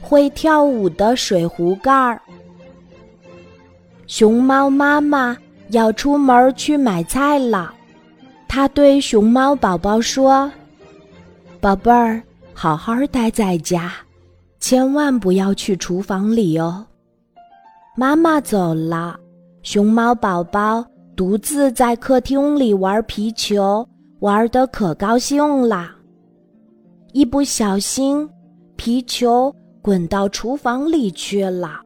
[0.00, 2.20] 会跳舞的水壶盖儿。
[4.06, 5.36] 熊猫妈妈
[5.70, 7.74] 要出门去买菜了，
[8.46, 10.50] 它对熊猫宝宝说
[11.60, 12.22] ：“宝贝儿，
[12.54, 13.92] 好好待在家，
[14.60, 16.86] 千万不要去厨房里哦。”
[17.98, 19.18] 妈妈走了，
[19.62, 20.84] 熊猫宝宝
[21.16, 23.84] 独自在客厅里玩皮球，
[24.20, 25.96] 玩得可高兴啦。
[27.12, 28.28] 一不小心，
[28.86, 31.80] 皮球滚到厨房里去了。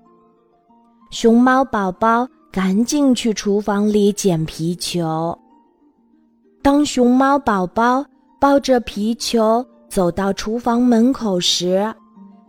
[1.10, 5.34] 熊猫宝宝赶紧去厨房里捡皮球。
[6.60, 8.04] 当熊猫宝宝
[8.38, 11.90] 抱着皮球走到厨房门口时，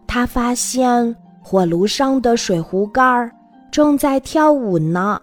[0.05, 3.32] 他发现火炉上的水壶盖儿
[3.72, 5.18] 正在跳舞呢。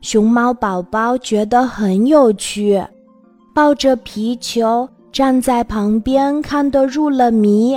[0.00, 2.82] 熊猫宝宝觉得很有趣，
[3.54, 4.88] 抱着皮球。
[5.10, 7.76] 站在旁边看得入了迷，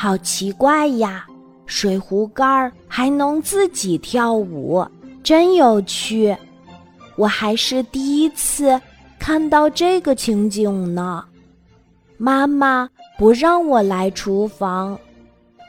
[0.00, 1.26] 好奇怪呀！
[1.66, 4.86] 水壶盖儿还能自己跳舞，
[5.24, 6.36] 真有趣。
[7.16, 8.80] 我还是第一次
[9.18, 11.24] 看到这个情景呢。
[12.16, 14.96] 妈妈不让我来厨房，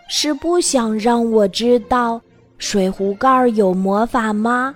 [0.08, 2.22] 是不想让我知道
[2.60, 4.76] 水壶盖儿有魔法吗？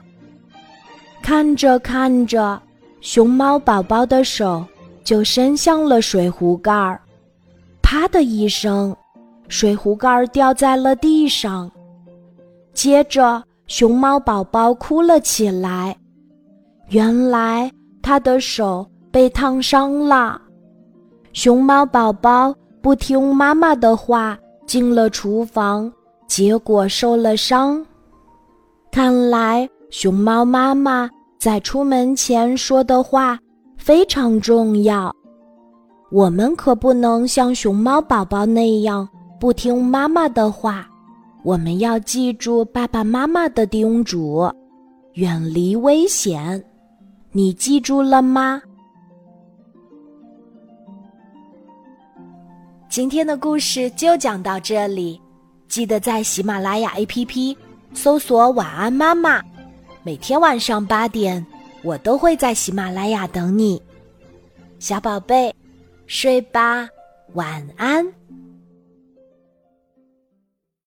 [1.21, 2.59] 看着看着，
[3.01, 4.65] 熊猫宝宝的手。
[5.03, 6.99] 就伸向了水壶盖儿，
[7.81, 8.95] 啪的一声，
[9.47, 11.71] 水壶盖掉在了地上。
[12.73, 15.95] 接着，熊猫宝宝哭了起来，
[16.89, 17.71] 原来
[18.01, 20.41] 他的手被烫伤了。
[21.33, 25.91] 熊猫宝宝不听妈妈的话，进了厨房，
[26.27, 27.85] 结果受了伤。
[28.91, 33.39] 看来，熊猫妈妈在出门前说的话。
[33.75, 35.13] 非常重要，
[36.09, 39.05] 我们可不能像熊猫宝宝那样
[39.43, 40.89] 不听妈妈的话。
[41.43, 44.49] 我们要记住爸爸妈妈的叮嘱，
[45.15, 46.63] 远离危险。
[47.33, 48.61] 你记住了吗？
[52.87, 55.21] 今天的故事就讲到这里，
[55.67, 57.53] 记得在喜马拉雅 APP
[57.93, 59.43] 搜索“晚安妈妈”，
[60.03, 61.45] 每天晚上八点。
[61.83, 63.81] 我都会在喜马拉雅等你，
[64.79, 65.53] 小宝贝，
[66.07, 66.87] 睡吧，
[67.33, 68.07] 晚安。